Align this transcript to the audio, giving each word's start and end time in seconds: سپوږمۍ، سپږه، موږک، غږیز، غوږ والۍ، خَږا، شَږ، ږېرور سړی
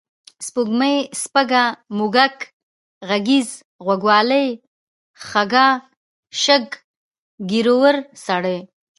سپوږمۍ، 0.45 0.95
سپږه، 1.21 1.65
موږک، 1.97 2.35
غږیز، 3.09 3.49
غوږ 3.85 4.01
والۍ، 4.09 4.47
خَږا، 5.27 5.69
شَږ، 6.41 6.65
ږېرور 7.49 7.95
سړی 8.25 8.57